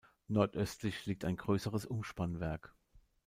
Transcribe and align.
Nordöstlich 0.29 1.05
liegt 1.05 1.25
ein 1.25 1.37
größeres 1.37 1.85
Umspannwerk. 1.85 2.73